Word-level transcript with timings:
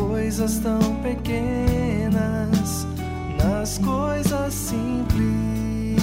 coisas 0.00 0.58
tão 0.60 0.80
pequenas, 1.02 2.86
nas 3.36 3.78
coisas 3.78 4.54
simples. 4.54 6.00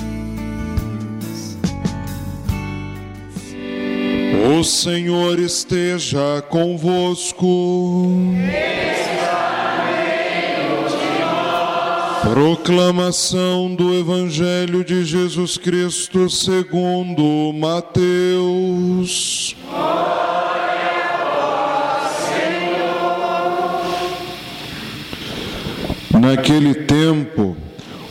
O 4.49 4.63
Senhor 4.63 5.39
esteja 5.39 6.43
convosco. 6.49 8.13
Proclamação 12.21 13.73
do 13.73 13.95
Evangelho 13.95 14.83
de 14.83 15.03
Jesus 15.03 15.57
Cristo 15.57 16.29
segundo 16.29 17.51
Mateus. 17.53 19.55
Naquele 26.11 26.73
tempo, 26.73 27.55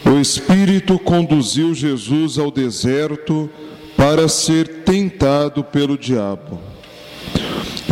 o 0.04 0.20
Espírito 0.20 0.98
conduziu 0.98 1.74
Jesus 1.74 2.38
ao 2.38 2.50
deserto 2.50 3.50
para 3.96 4.28
ser 4.28 4.68
tentado 4.84 5.64
pelo 5.64 5.96
diabo. 5.96 6.60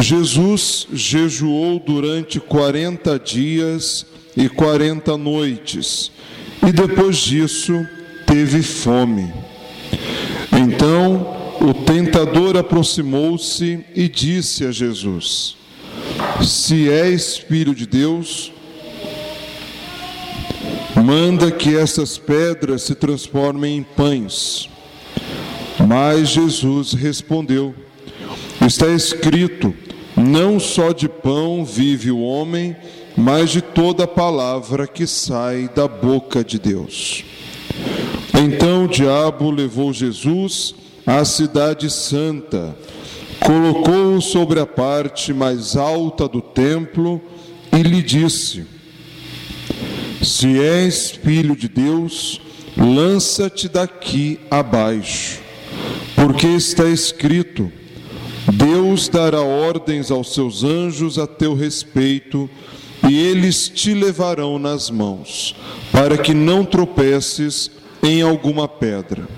Jesus 0.01 0.87
jejuou 0.93 1.79
durante 1.79 2.39
quarenta 2.39 3.19
dias 3.19 4.07
e 4.37 4.49
quarenta 4.49 5.17
noites, 5.17 6.11
e 6.67 6.73
depois 6.73 7.17
disso 7.19 7.87
teve 8.27 8.63
fome. 8.63 9.33
Então 10.53 11.35
o 11.61 11.73
tentador 11.73 12.57
aproximou-se 12.57 13.85
e 13.95 14.09
disse 14.09 14.67
a 14.67 14.71
Jesus: 14.71 15.57
Se 16.43 16.89
és 16.91 17.37
filho 17.37 17.75
de 17.75 17.87
Deus, 17.87 18.53
manda 21.05 21.51
que 21.51 21.77
essas 21.77 22.17
pedras 22.17 22.81
se 22.81 22.95
transformem 22.95 23.77
em 23.77 23.83
pães. 23.83 24.71
Mas 25.87 26.31
Jesus 26.31 26.95
respondeu: 26.95 27.75
Está 28.67 28.89
escrito: 28.89 29.75
Não 30.17 30.59
só 30.59 30.93
de 30.93 31.07
pão 31.07 31.63
vive 31.63 32.11
o 32.11 32.21
homem, 32.21 32.75
mas 33.15 33.51
de 33.51 33.61
toda 33.61 34.07
palavra 34.07 34.87
que 34.87 35.07
sai 35.07 35.69
da 35.75 35.87
boca 35.87 36.43
de 36.43 36.59
Deus. 36.59 37.23
Então 38.33 38.87
o 38.87 38.89
diabo 38.89 39.51
levou 39.51 39.93
Jesus 39.93 40.75
à 41.07 41.23
cidade 41.23 41.91
santa, 41.91 42.75
colocou-o 43.45 44.23
sobre 44.23 44.59
a 44.59 44.67
parte 44.67 45.35
mais 45.35 45.77
alta 45.77 46.27
do 46.27 46.41
templo 46.41 47.21
e 47.71 47.83
lhe 47.83 48.03
disse: 48.03 48.65
Se 50.25 50.59
és 50.59 51.11
filho 51.11 51.55
de 51.55 51.69
Deus, 51.69 52.41
lança-te 52.75 53.69
daqui 53.69 54.41
abaixo, 54.51 55.39
porque 56.15 56.47
está 56.47 56.89
escrito: 56.89 57.71
Deus 58.55 59.07
dará 59.07 59.43
ordens 59.43 60.11
aos 60.11 60.33
seus 60.33 60.65
anjos 60.65 61.19
a 61.19 61.27
teu 61.27 61.55
respeito 61.55 62.49
e 63.07 63.19
eles 63.19 63.69
te 63.69 63.93
levarão 63.93 64.59
nas 64.59 64.89
mãos, 64.89 65.55
para 65.93 66.17
que 66.17 66.33
não 66.33 66.65
tropeces 66.65 67.71
em 68.03 68.23
alguma 68.23 68.67
pedra. 68.67 69.29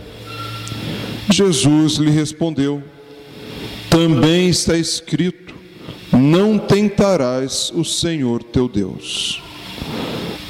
Jesus 1.29 1.95
lhe 1.95 2.13
respondeu: 2.13 2.81
Também 3.91 4.49
está 4.49 4.79
escrito: 4.79 5.53
Não 6.13 6.57
tentarás 6.57 7.73
o 7.75 7.85
Senhor 7.85 8.41
teu 8.45 8.69
Deus. 8.69 9.46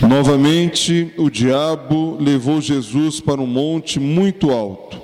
Novamente, 0.01 1.13
o 1.17 1.31
diabo 1.31 2.17
levou 2.21 2.61
Jesus 2.61 3.21
para 3.21 3.41
um 3.41 3.47
monte 3.47 3.99
muito 3.99 4.51
alto, 4.51 5.01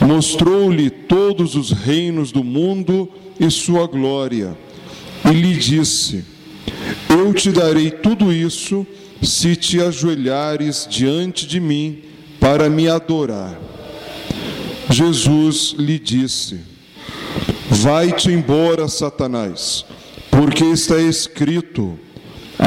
mostrou-lhe 0.00 0.88
todos 0.88 1.56
os 1.56 1.72
reinos 1.72 2.32
do 2.32 2.44
mundo 2.44 3.08
e 3.38 3.50
sua 3.50 3.86
glória, 3.86 4.56
e 5.24 5.32
lhe 5.32 5.54
disse: 5.56 6.24
eu 7.08 7.34
te 7.34 7.50
darei 7.50 7.90
tudo 7.90 8.32
isso 8.32 8.86
se 9.22 9.54
te 9.54 9.80
ajoelhares 9.80 10.86
diante 10.88 11.46
de 11.46 11.60
mim 11.60 12.02
para 12.38 12.70
me 12.70 12.88
adorar. 12.88 13.58
Jesus 14.88 15.74
lhe 15.78 15.98
disse: 15.98 16.60
Vai-te 17.68 18.30
embora, 18.30 18.88
Satanás, 18.88 19.84
porque 20.30 20.64
está 20.64 21.00
escrito: 21.00 21.98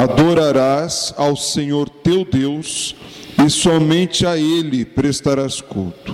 Adorarás 0.03 1.13
ao 1.15 1.33
Senhor 1.37 1.87
teu 1.87 2.25
Deus 2.25 2.93
e 3.45 3.49
somente 3.49 4.25
a 4.25 4.37
Ele 4.37 4.83
prestarás 4.83 5.61
culto. 5.61 6.13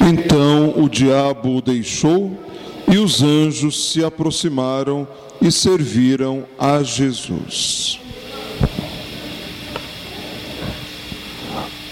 Então 0.00 0.74
o 0.76 0.88
diabo 0.88 1.58
o 1.58 1.62
deixou 1.62 2.36
e 2.92 2.98
os 2.98 3.22
anjos 3.22 3.92
se 3.92 4.04
aproximaram 4.04 5.06
e 5.40 5.52
serviram 5.52 6.44
a 6.58 6.82
Jesus. 6.82 8.00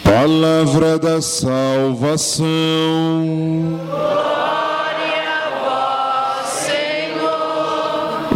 Palavra 0.03 0.99
da 0.99 1.23
salvação. 1.23 2.43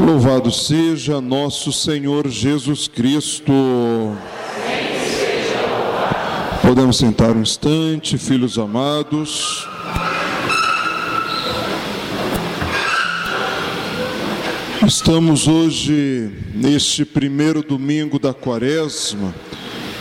Louvado 0.07 0.53
seja 0.53 1.21
nosso 1.21 1.73
Senhor 1.73 2.29
Jesus 2.29 2.87
Cristo. 2.87 3.53
Podemos 6.63 6.97
sentar 6.97 7.33
um 7.37 7.43
instante, 7.43 8.17
filhos 8.17 8.57
amados. 8.57 9.67
Estamos 14.87 15.49
hoje, 15.49 16.31
neste 16.55 17.05
primeiro 17.05 17.61
domingo 17.61 18.21
da 18.21 18.33
quaresma, 18.33 19.35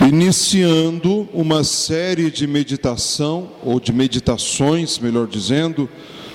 iniciando 0.08 1.28
uma 1.34 1.64
série 1.64 2.30
de 2.30 2.46
meditação, 2.46 3.50
ou 3.64 3.80
de 3.80 3.92
meditações, 3.92 5.00
melhor 5.00 5.26
dizendo, 5.26 5.90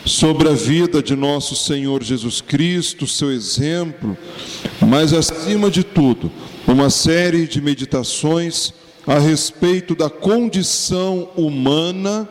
sobre 0.05 0.49
a 0.49 0.53
vida 0.53 1.03
de 1.03 1.15
nosso 1.15 1.55
Senhor 1.55 2.03
Jesus 2.03 2.41
Cristo, 2.41 3.07
seu 3.07 3.31
exemplo, 3.31 4.17
mas 4.81 5.13
acima 5.13 5.71
de 5.71 5.85
tudo, 5.85 6.31
uma 6.67 6.91
série 6.91 7.47
de 7.47 7.61
meditações 7.61 8.73
a 9.07 9.19
respeito 9.19 9.95
da 9.95 10.11
condição 10.11 11.29
humana 11.37 12.29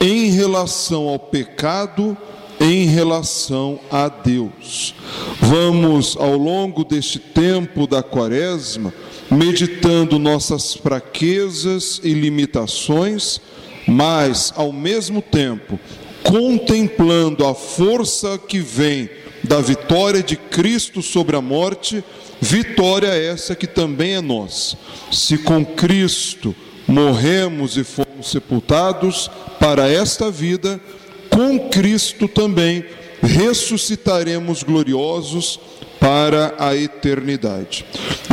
em 0.00 0.30
relação 0.30 1.08
ao 1.08 1.18
pecado 1.18 2.16
em 2.60 2.84
relação 2.84 3.80
a 3.90 4.06
Deus. 4.08 4.94
Vamos, 5.40 6.14
ao 6.18 6.36
longo 6.36 6.84
deste 6.84 7.18
tempo 7.18 7.86
da 7.86 8.02
quaresma, 8.02 8.92
meditando 9.30 10.18
nossas 10.18 10.74
fraquezas 10.74 12.00
e 12.04 12.12
limitações, 12.12 13.40
mas, 13.88 14.52
ao 14.54 14.72
mesmo 14.72 15.22
tempo, 15.22 15.80
contemplando 16.22 17.46
a 17.46 17.54
força 17.54 18.38
que 18.38 18.60
vem 18.60 19.08
da 19.42 19.60
vitória 19.60 20.22
de 20.22 20.36
Cristo 20.36 21.02
sobre 21.02 21.36
a 21.36 21.40
morte, 21.40 22.04
vitória 22.40 23.08
essa 23.08 23.54
que 23.54 23.66
também 23.66 24.14
é 24.14 24.20
nossa. 24.20 24.76
Se 25.10 25.38
com 25.38 25.64
Cristo 25.64 26.54
morremos 26.86 27.76
e 27.76 27.84
fomos 27.84 28.30
sepultados 28.30 29.30
para 29.58 29.88
esta 29.88 30.30
vida, 30.30 30.80
com 31.28 31.68
Cristo 31.70 32.28
também 32.28 32.84
ressuscitaremos 33.22 34.62
gloriosos 34.62 35.60
para 36.00 36.54
a 36.58 36.74
eternidade. 36.74 37.84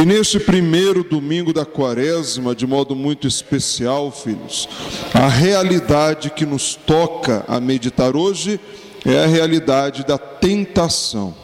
E 0.02 0.06
neste 0.06 0.40
primeiro 0.40 1.04
domingo 1.04 1.52
da 1.52 1.66
quaresma, 1.66 2.56
de 2.56 2.66
modo 2.66 2.96
muito 2.96 3.28
especial, 3.28 4.10
filhos, 4.10 4.70
a 5.14 5.28
realidade 5.28 6.30
que 6.30 6.46
nos 6.46 6.76
toca 6.76 7.44
a 7.46 7.60
meditar 7.60 8.16
hoje 8.16 8.58
é 9.06 9.26
a 9.26 9.28
realidade 9.28 10.06
da 10.06 10.18
tentação. 10.18 11.36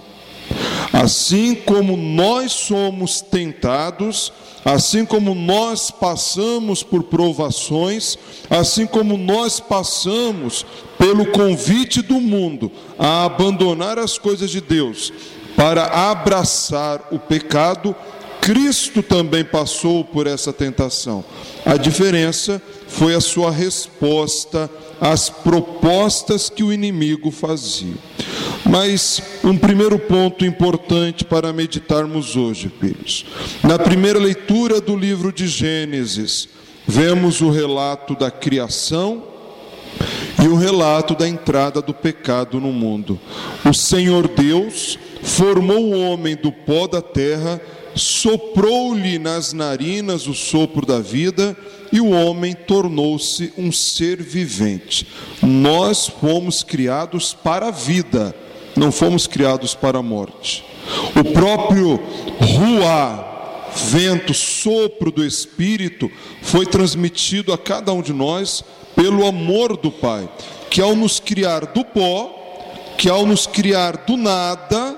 Assim 0.93 1.55
como 1.55 1.97
nós 1.97 2.53
somos 2.53 3.19
tentados, 3.19 4.31
assim 4.63 5.05
como 5.05 5.35
nós 5.35 5.91
passamos 5.91 6.83
por 6.83 7.03
provações, 7.03 8.17
assim 8.49 8.85
como 8.85 9.17
nós 9.17 9.59
passamos 9.59 10.65
pelo 10.97 11.25
convite 11.25 12.01
do 12.01 12.21
mundo 12.21 12.71
a 12.97 13.25
abandonar 13.25 13.99
as 13.99 14.17
coisas 14.17 14.49
de 14.51 14.61
Deus 14.61 15.11
para 15.55 15.85
abraçar 16.11 17.01
o 17.11 17.19
pecado, 17.19 17.95
Cristo 18.41 19.01
também 19.01 19.44
passou 19.44 20.03
por 20.03 20.27
essa 20.27 20.51
tentação. 20.51 21.23
A 21.65 21.77
diferença 21.77 22.61
foi 22.88 23.15
a 23.15 23.21
sua 23.21 23.50
resposta 23.50 24.69
às 25.00 25.29
propostas 25.29 26.50
que 26.50 26.63
o 26.63 26.73
inimigo 26.73 27.31
fazia. 27.31 27.94
Mas 28.65 29.21
um 29.44 29.57
primeiro 29.57 29.97
ponto 29.97 30.45
importante 30.45 31.23
para 31.23 31.53
meditarmos 31.53 32.35
hoje, 32.35 32.71
filhos. 32.79 33.25
Na 33.63 33.79
primeira 33.79 34.19
leitura 34.19 34.81
do 34.81 34.95
livro 34.95 35.31
de 35.31 35.47
Gênesis, 35.47 36.49
vemos 36.85 37.41
o 37.41 37.49
relato 37.49 38.15
da 38.15 38.29
criação 38.29 39.23
e 40.44 40.47
o 40.47 40.56
relato 40.56 41.15
da 41.15 41.27
entrada 41.27 41.81
do 41.81 41.94
pecado 41.94 42.59
no 42.59 42.73
mundo. 42.73 43.19
O 43.65 43.73
Senhor 43.73 44.27
Deus 44.27 44.99
formou 45.23 45.85
o 45.85 45.99
homem 45.99 46.35
do 46.35 46.51
pó 46.51 46.87
da 46.87 47.01
terra 47.01 47.59
soprou-lhe 47.95 49.19
nas 49.19 49.53
narinas 49.53 50.27
o 50.27 50.33
sopro 50.33 50.85
da 50.85 50.99
vida 50.99 51.55
e 51.91 51.99
o 51.99 52.09
homem 52.09 52.53
tornou-se 52.53 53.53
um 53.57 53.71
ser 53.71 54.21
vivente. 54.21 55.07
Nós 55.41 56.07
fomos 56.07 56.63
criados 56.63 57.33
para 57.33 57.67
a 57.67 57.71
vida, 57.71 58.35
não 58.75 58.91
fomos 58.91 59.27
criados 59.27 59.75
para 59.75 59.99
a 59.99 60.03
morte. 60.03 60.65
O 61.15 61.23
próprio 61.31 61.99
Ruá, 62.39 63.69
vento, 63.75 64.33
sopro 64.33 65.11
do 65.11 65.23
Espírito, 65.23 66.11
foi 66.41 66.65
transmitido 66.65 67.53
a 67.53 67.57
cada 67.57 67.93
um 67.93 68.01
de 68.01 68.11
nós 68.11 68.63
pelo 68.95 69.25
amor 69.25 69.77
do 69.77 69.91
Pai, 69.91 70.27
que 70.69 70.81
ao 70.81 70.95
nos 70.95 71.19
criar 71.19 71.67
do 71.67 71.85
pó, 71.85 72.39
que 72.97 73.07
ao 73.07 73.25
nos 73.25 73.45
criar 73.45 73.97
do 73.97 74.17
nada, 74.17 74.97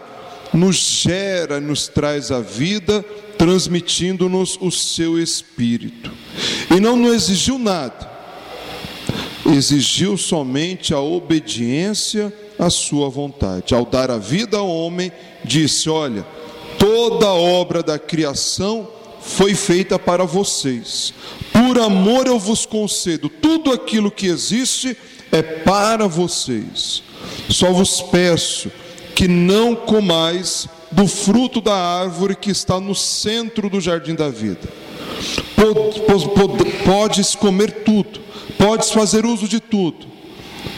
nos 0.56 0.76
gera, 0.76 1.60
nos 1.60 1.88
traz 1.88 2.32
a 2.32 2.40
vida, 2.40 3.04
transmitindo-nos 3.38 4.58
o 4.62 4.72
seu 4.72 5.20
espírito. 5.20 6.12
E 6.76 6.80
não 6.80 6.96
nos 6.96 7.14
exigiu 7.14 7.60
nada, 7.60 8.10
exigiu 9.46 10.18
somente 10.18 10.94
a 10.94 11.00
obediência 11.00 12.34
à 12.58 12.70
sua 12.70 13.10
vontade. 13.10 13.76
Ao 13.76 13.86
dar 13.86 14.10
a 14.10 14.18
vida 14.18 14.58
ao 14.58 14.68
homem, 14.68 15.12
disse: 15.44 15.90
Olha, 15.90 16.26
toda 16.80 17.28
a 17.28 17.34
obra 17.34 17.84
da 17.84 18.00
criação 18.00 18.88
foi 19.22 19.54
feita 19.54 20.00
para 20.00 20.24
vocês. 20.24 21.14
Por 21.52 21.80
amor 21.80 22.28
eu 22.28 22.40
vos 22.40 22.66
concedo, 22.66 23.28
tudo 23.28 23.72
aquilo 23.72 24.12
que 24.12 24.28
existe 24.28 24.96
é 25.32 25.42
para 25.42 26.08
vocês. 26.08 27.04
Só 27.50 27.72
vos 27.72 28.02
peço 28.02 28.72
que 29.26 29.28
não 29.28 29.76
comais 29.76 30.68
do 30.92 31.08
fruto 31.08 31.60
da 31.60 31.74
árvore 31.74 32.36
que 32.36 32.52
está 32.52 32.80
no 32.80 32.94
centro 32.94 33.72
do 33.72 33.82
jardim 33.82 34.14
da 34.14 34.30
vida. 34.30 34.70
Podes 36.86 37.34
comer 37.34 37.72
tudo, 37.84 38.20
podes 38.56 38.92
fazer 38.92 39.26
uso 39.26 39.48
de 39.48 39.60
tudo, 39.60 40.06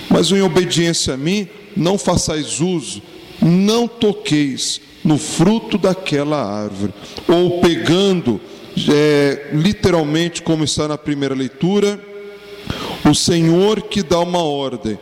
mas 0.10 0.32
em 0.32 0.42
obediência 0.42 1.16
a 1.16 1.18
mim, 1.18 1.50
não 1.76 1.98
façais 1.98 2.62
uso, 2.62 3.02
não 3.42 3.86
toqueis 3.86 4.80
no 5.04 5.18
fruto 5.18 5.78
daquela 5.78 6.42
árvore, 6.42 6.94
ou 7.28 7.60
pegando, 7.60 8.40
é, 8.90 9.50
literalmente, 9.52 10.42
como 10.42 10.64
está 10.64 10.88
na 10.88 10.98
primeira 10.98 11.36
leitura, 11.36 12.00
o 13.04 13.14
Senhor 13.14 13.82
que 13.82 14.02
dá 14.02 14.20
uma 14.20 14.42
ordem: 14.42 14.98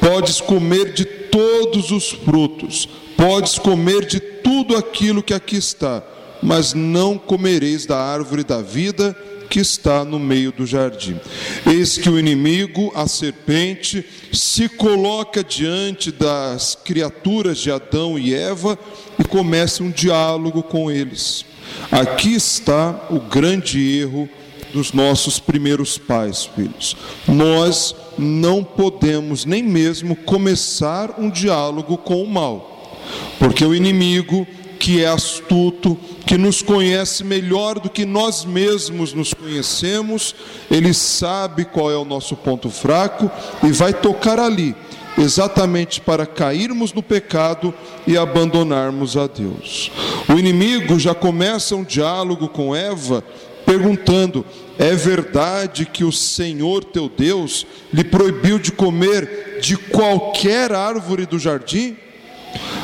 podes 0.00 0.40
comer 0.40 0.92
de 0.92 1.17
todos 1.30 1.90
os 1.90 2.10
frutos, 2.10 2.88
podes 3.16 3.58
comer 3.58 4.06
de 4.06 4.20
tudo 4.20 4.76
aquilo 4.76 5.22
que 5.22 5.34
aqui 5.34 5.56
está, 5.56 6.02
mas 6.42 6.74
não 6.74 7.18
comereis 7.18 7.86
da 7.86 7.98
árvore 7.98 8.44
da 8.44 8.62
vida 8.62 9.16
que 9.48 9.60
está 9.60 10.04
no 10.04 10.18
meio 10.18 10.52
do 10.52 10.66
jardim. 10.66 11.18
Eis 11.66 11.96
que 11.96 12.08
o 12.08 12.18
inimigo, 12.18 12.92
a 12.94 13.08
serpente, 13.08 14.04
se 14.32 14.68
coloca 14.68 15.42
diante 15.42 16.12
das 16.12 16.76
criaturas 16.84 17.58
de 17.58 17.70
Adão 17.70 18.18
e 18.18 18.34
Eva 18.34 18.78
e 19.18 19.24
começa 19.24 19.82
um 19.82 19.90
diálogo 19.90 20.62
com 20.62 20.90
eles. 20.90 21.44
Aqui 21.90 22.34
está 22.34 23.06
o 23.10 23.20
grande 23.20 23.98
erro 23.98 24.28
dos 24.72 24.92
nossos 24.92 25.38
primeiros 25.38 25.98
pais, 25.98 26.44
filhos. 26.44 26.96
Nós 27.26 27.94
não 28.18 28.62
podemos 28.62 29.44
nem 29.44 29.62
mesmo 29.62 30.16
começar 30.16 31.14
um 31.18 31.30
diálogo 31.30 31.96
com 31.96 32.22
o 32.22 32.28
mal, 32.28 32.98
porque 33.38 33.64
o 33.64 33.74
inimigo, 33.74 34.46
que 34.78 35.02
é 35.02 35.08
astuto, 35.08 35.98
que 36.26 36.36
nos 36.36 36.62
conhece 36.62 37.24
melhor 37.24 37.78
do 37.78 37.88
que 37.88 38.04
nós 38.04 38.44
mesmos 38.44 39.12
nos 39.12 39.32
conhecemos, 39.32 40.34
ele 40.70 40.92
sabe 40.92 41.64
qual 41.64 41.90
é 41.90 41.96
o 41.96 42.04
nosso 42.04 42.36
ponto 42.36 42.68
fraco 42.68 43.30
e 43.62 43.72
vai 43.72 43.92
tocar 43.92 44.38
ali, 44.38 44.74
exatamente 45.16 46.00
para 46.00 46.26
cairmos 46.26 46.92
no 46.92 47.02
pecado 47.02 47.74
e 48.06 48.16
abandonarmos 48.16 49.16
a 49.16 49.26
Deus. 49.26 49.90
O 50.28 50.38
inimigo 50.38 50.98
já 50.98 51.14
começa 51.14 51.74
um 51.74 51.82
diálogo 51.82 52.48
com 52.48 52.76
Eva 52.76 53.24
perguntando: 53.68 54.46
é 54.78 54.94
verdade 54.94 55.84
que 55.84 56.02
o 56.02 56.10
Senhor 56.10 56.82
teu 56.82 57.06
Deus 57.06 57.66
lhe 57.92 58.02
proibiu 58.02 58.58
de 58.58 58.72
comer 58.72 59.58
de 59.60 59.76
qualquer 59.76 60.72
árvore 60.72 61.26
do 61.26 61.38
jardim? 61.38 61.94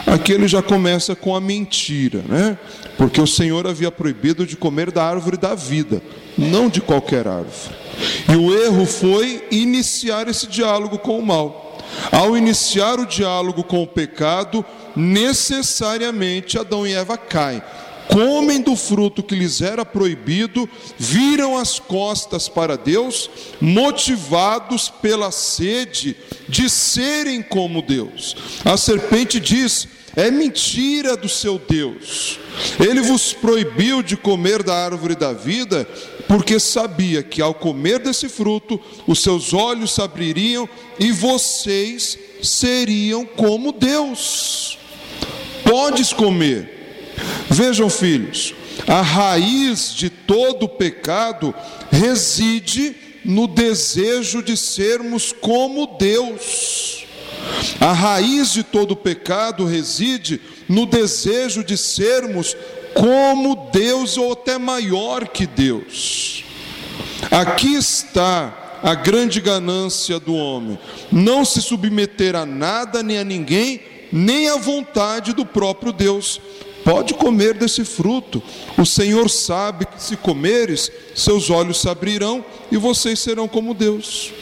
Aqui 0.07 0.33
ele 0.33 0.47
já 0.47 0.61
começa 0.61 1.17
com 1.17 1.35
a 1.35 1.41
mentira, 1.41 2.23
né? 2.29 2.59
Porque 2.99 3.19
o 3.19 3.27
Senhor 3.27 3.67
havia 3.67 3.91
proibido 3.91 4.47
de 4.47 4.57
comer 4.57 4.93
da 4.93 5.03
árvore 5.03 5.39
da 5.39 5.55
vida, 5.55 6.03
não 6.37 6.69
de 6.69 6.83
qualquer 6.83 7.27
árvore. 7.27 7.75
E 8.31 8.37
o 8.37 8.55
erro 8.55 8.85
foi 8.85 9.47
iniciar 9.51 10.29
esse 10.29 10.47
diálogo 10.47 10.99
com 10.99 11.19
o 11.19 11.25
mal. 11.25 11.79
Ao 12.13 12.37
iniciar 12.37 12.99
o 12.99 13.07
diálogo 13.07 13.65
com 13.65 13.83
o 13.83 13.87
pecado, 13.87 14.65
necessariamente 14.95 16.59
Adão 16.59 16.87
e 16.87 16.93
Eva 16.93 17.17
caem 17.17 17.63
comem 18.09 18.61
do 18.61 18.77
fruto 18.77 19.23
que 19.23 19.35
lhes 19.35 19.61
era 19.61 19.85
proibido, 19.85 20.69
viram 20.99 21.57
as 21.57 21.79
costas 21.79 22.49
para 22.49 22.77
Deus, 22.77 23.31
motivados 23.61 24.89
pela 24.89 25.31
sede 25.31 26.17
de 26.49 26.69
serem 26.69 27.43
como 27.43 27.83
Deus. 27.83 28.37
A 28.65 28.77
serpente 28.77 29.39
diz: 29.41 29.89
é 30.17 30.31
mentira 30.31 31.17
do 31.17 31.29
seu 31.29 31.59
Deus. 31.59 32.39
Ele 32.79 33.01
vos 33.01 33.33
proibiu 33.33 34.03
de 34.03 34.17
comer 34.17 34.63
da 34.63 34.75
árvore 34.75 35.17
da 35.17 35.33
vida, 35.33 35.89
porque 36.29 36.61
sabia 36.61 37.23
que 37.23 37.43
ao 37.43 37.53
comer 37.53 37.99
desse 37.99 38.29
fruto, 38.29 38.81
os 39.07 39.21
seus 39.21 39.53
olhos 39.53 39.93
se 39.93 40.01
abririam 40.01 40.69
e 40.99 41.11
vocês 41.11 42.17
seriam 42.43 43.27
como 43.27 43.73
Deus. 43.73 44.79
Podes 45.65 46.13
comer, 46.13 46.74
Vejam, 47.51 47.89
filhos, 47.91 48.55
a 48.87 49.01
raiz 49.01 49.95
de 49.95 50.11
todo 50.11 50.69
pecado 50.69 51.55
reside 51.91 52.97
no 53.25 53.47
desejo 53.47 54.43
de 54.43 54.57
sermos 54.57 55.33
como 55.33 55.97
Deus. 55.99 57.07
A 57.81 57.93
raiz 57.93 58.53
de 58.53 58.63
todo 58.63 58.97
pecado 58.97 59.65
reside 59.65 60.41
no 60.69 60.87
desejo 60.87 61.63
de 61.63 61.77
sermos 61.77 62.57
como 62.95 63.71
Deus 63.73 64.17
ou 64.17 64.33
até 64.33 64.59
maior 64.59 65.29
que 65.29 65.47
Deus. 65.47 66.45
Aqui 67.31 67.75
está 67.75 68.79
a 68.83 68.95
grande 68.95 69.41
ganância 69.41 70.19
do 70.21 70.35
homem: 70.35 70.79
não 71.11 71.45
se 71.45 71.61
submeter 71.61 72.37
a 72.37 72.47
nada 72.47 73.03
nem 73.03 73.19
a 73.19 73.25
ninguém, 73.25 73.81
nem 74.17 74.49
à 74.49 74.57
vontade 74.57 75.33
do 75.33 75.45
próprio 75.45 75.93
Deus. 75.93 76.41
Pode 76.85 77.15
comer 77.15 77.55
desse 77.55 77.85
fruto. 77.85 78.41
O 78.79 78.87
Senhor 78.87 79.29
sabe 79.29 79.87
que 79.87 80.01
se 80.01 80.17
comeres, 80.17 80.93
seus 81.17 81.51
olhos 81.51 81.81
se 81.81 81.89
abrirão 81.89 82.45
e 82.71 82.77
vocês 82.77 83.19
serão 83.19 83.49
como 83.49 83.75
Deus. 83.75 84.33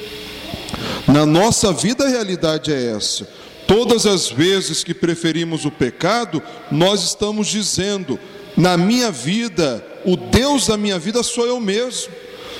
Na 1.08 1.24
nossa 1.24 1.72
vida 1.72 2.04
a 2.04 2.08
realidade 2.08 2.70
é 2.70 2.94
essa. 2.94 3.26
Todas 3.66 4.04
as 4.04 4.28
vezes 4.28 4.84
que 4.84 4.92
preferimos 4.92 5.64
o 5.64 5.70
pecado, 5.70 6.42
nós 6.70 7.02
estamos 7.04 7.46
dizendo: 7.46 8.18
na 8.54 8.76
minha 8.76 9.10
vida, 9.10 9.82
o 10.04 10.16
Deus 10.16 10.66
da 10.66 10.76
minha 10.76 10.98
vida 10.98 11.22
sou 11.22 11.46
eu 11.46 11.58
mesmo. 11.58 12.12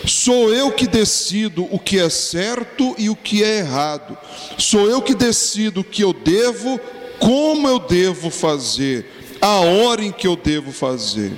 Sou 0.06 0.52
eu 0.52 0.72
que 0.72 0.86
decido 0.86 1.68
o 1.70 1.78
que 1.78 1.98
é 1.98 2.08
certo 2.08 2.94
e 2.98 3.08
o 3.08 3.14
que 3.14 3.44
é 3.44 3.58
errado. 3.58 4.16
Sou 4.58 4.88
eu 4.88 5.00
que 5.00 5.14
decido 5.14 5.80
o 5.80 5.84
que 5.84 6.02
eu 6.02 6.12
devo, 6.12 6.80
como 7.22 7.68
eu 7.68 7.78
devo 7.78 8.30
fazer 8.30 9.06
a 9.40 9.60
hora 9.60 10.04
em 10.04 10.10
que 10.10 10.26
eu 10.26 10.34
devo 10.34 10.72
fazer. 10.72 11.32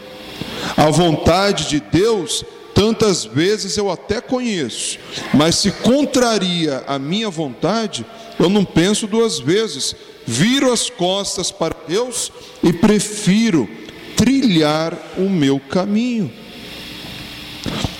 A 0.79 0.89
vontade 0.89 1.69
de 1.69 1.79
Deus, 1.79 2.43
tantas 2.75 3.27
vezes 3.27 3.77
eu 3.77 3.91
até 3.91 4.19
conheço, 4.19 4.99
mas 5.35 5.57
se 5.57 5.71
contraria 5.71 6.83
a 6.87 6.99
minha 6.99 7.29
vontade, 7.29 8.05
eu 8.39 8.49
não 8.49 8.65
penso 8.65 9.07
duas 9.07 9.39
vezes, 9.39 9.95
viro 10.27 10.73
as 10.73 10.89
costas 10.89 11.51
para 11.51 11.77
Deus 11.87 12.33
e 12.63 12.73
prefiro 12.73 13.69
trilhar 14.17 14.97
o 15.19 15.29
meu 15.29 15.61
caminho. 15.61 16.33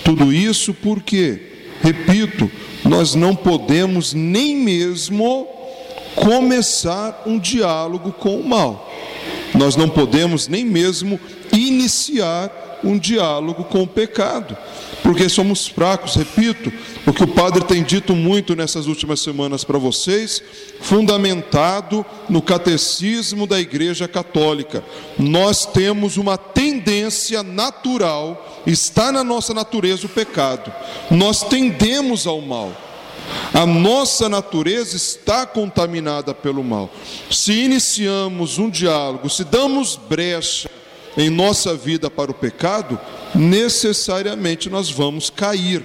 Tudo 0.03 0.33
isso 0.33 0.73
porque, 0.73 1.39
repito, 1.83 2.49
nós 2.83 3.13
não 3.13 3.35
podemos 3.35 4.11
nem 4.11 4.55
mesmo 4.55 5.54
começar 6.15 7.23
um 7.25 7.37
diálogo 7.37 8.11
com 8.11 8.39
o 8.39 8.47
mal. 8.47 8.91
Nós 9.53 9.75
não 9.75 9.89
podemos 9.89 10.47
nem 10.47 10.65
mesmo 10.65 11.19
iniciar 11.51 12.79
um 12.83 12.97
diálogo 12.97 13.63
com 13.63 13.81
o 13.81 13.87
pecado, 13.87 14.55
porque 15.01 15.27
somos 15.27 15.67
fracos, 15.67 16.15
repito, 16.15 16.71
o 17.05 17.13
que 17.13 17.23
o 17.23 17.27
padre 17.27 17.63
tem 17.63 17.83
dito 17.83 18.15
muito 18.15 18.55
nessas 18.55 18.85
últimas 18.85 19.19
semanas 19.19 19.63
para 19.63 19.79
vocês, 19.79 20.41
fundamentado 20.81 22.05
no 22.29 22.41
catecismo 22.41 23.47
da 23.47 23.59
Igreja 23.59 24.07
Católica. 24.07 24.83
Nós 25.17 25.65
temos 25.65 26.17
uma 26.17 26.37
tendência 26.37 27.41
natural, 27.41 28.61
está 28.67 29.11
na 29.11 29.23
nossa 29.23 29.53
natureza 29.53 30.05
o 30.05 30.09
pecado. 30.09 30.71
Nós 31.09 31.43
tendemos 31.43 32.27
ao 32.27 32.41
mal. 32.41 32.84
A 33.53 33.65
nossa 33.65 34.27
natureza 34.27 34.95
está 34.95 35.45
contaminada 35.45 36.33
pelo 36.33 36.63
mal. 36.63 36.89
Se 37.31 37.53
iniciamos 37.53 38.57
um 38.57 38.69
diálogo, 38.69 39.29
se 39.29 39.43
damos 39.43 39.95
brecha 39.95 40.69
em 41.17 41.29
nossa 41.29 41.75
vida 41.75 42.09
para 42.09 42.31
o 42.31 42.33
pecado, 42.33 42.99
necessariamente 43.33 44.69
nós 44.69 44.89
vamos 44.89 45.29
cair. 45.29 45.83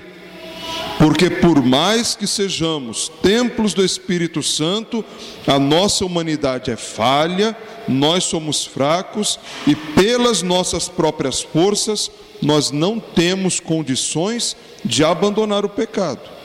Porque 0.99 1.31
por 1.31 1.63
mais 1.63 2.15
que 2.15 2.27
sejamos 2.27 3.11
templos 3.23 3.73
do 3.73 3.85
Espírito 3.85 4.43
Santo, 4.43 5.05
a 5.47 5.59
nossa 5.59 6.05
humanidade 6.05 6.71
é 6.71 6.77
falha, 6.77 7.57
nós 7.89 8.25
somos 8.25 8.67
fracos 8.67 9.39
e 9.67 9.75
pelas 9.75 10.43
nossas 10.43 10.89
próprias 10.89 11.41
forças 11.41 12.11
nós 12.43 12.71
não 12.71 12.99
temos 12.99 13.61
condições 13.61 14.57
de 14.85 15.05
abandonar 15.05 15.65
o 15.65 15.69
pecado. 15.69 16.40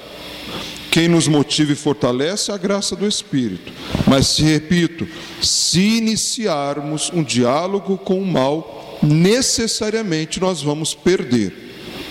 Quem 0.96 1.10
nos 1.10 1.28
motiva 1.28 1.74
e 1.74 1.76
fortalece 1.76 2.52
é 2.52 2.54
a 2.54 2.58
graça 2.58 2.96
do 2.96 3.06
Espírito. 3.06 3.70
Mas, 4.08 4.28
se 4.28 4.44
repito, 4.44 5.06
se 5.42 5.98
iniciarmos 5.98 7.12
um 7.14 7.22
diálogo 7.22 7.98
com 7.98 8.18
o 8.18 8.26
mal, 8.26 8.98
necessariamente 9.04 10.40
nós 10.40 10.62
vamos 10.62 10.96
perder. 10.96 11.54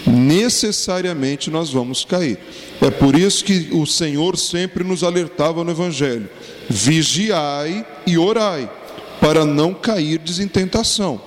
Necessariamente 0.07 1.51
nós 1.51 1.71
vamos 1.71 2.05
cair. 2.05 2.39
É 2.83 2.91
por 2.91 3.19
isso 3.19 3.43
que 3.43 3.71
o 3.73 3.87
Senhor 3.87 4.37
sempre 4.37 4.85
nos 4.85 5.03
alertava 5.03 5.65
no 5.65 5.71
Evangelho: 5.71 6.29
vigiai 6.69 7.87
e 8.07 8.19
orai, 8.19 8.71
para 9.19 9.47
não 9.47 9.73
cair 9.73 10.21
em 10.39 10.47
tentação. 10.47 11.19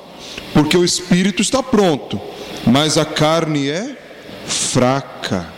Porque 0.54 0.78
o 0.78 0.86
espírito 0.86 1.42
está 1.42 1.64
pronto, 1.64 2.22
mas 2.68 3.00
a 3.00 3.06
carne 3.06 3.68
é 3.68 3.98
fraca 4.46 5.57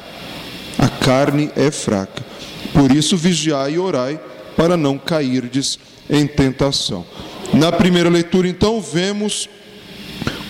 a 0.80 0.88
carne 0.88 1.52
é 1.58 1.70
fraca. 1.70 2.26
Por 2.74 2.92
isso, 2.92 3.18
vigiai 3.18 3.74
e 3.74 3.80
orai, 3.80 4.20
para 4.56 4.78
não 4.78 4.98
cairdes 4.98 5.78
em 6.10 6.26
tentação. 6.26 7.06
Na 7.54 7.72
primeira 7.72 8.10
leitura, 8.10 8.48
então, 8.48 8.82
vemos 8.82 9.50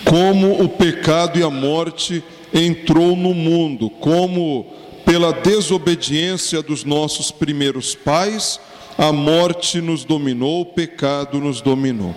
como 0.04 0.62
o 0.62 0.68
pecado 0.68 1.38
e 1.38 1.42
a 1.42 1.50
morte 1.50 2.22
entrou 2.54 3.16
no 3.16 3.34
mundo, 3.34 3.90
como 3.90 4.66
pela 5.04 5.32
desobediência 5.32 6.62
dos 6.62 6.84
nossos 6.84 7.30
primeiros 7.30 7.94
pais, 7.94 8.60
a 8.96 9.12
morte 9.12 9.80
nos 9.80 10.04
dominou, 10.04 10.60
o 10.60 10.66
pecado 10.66 11.40
nos 11.40 11.60
dominou. 11.60 12.14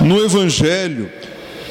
No 0.00 0.22
Evangelho, 0.22 1.10